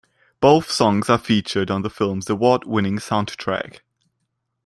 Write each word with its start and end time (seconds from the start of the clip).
Both 0.39 0.71
songs 0.71 1.11
are 1.11 1.19
featured 1.19 1.69
on 1.69 1.83
the 1.83 1.89
film's 1.91 2.27
award-winning 2.27 2.97
soundtrack. 2.97 3.81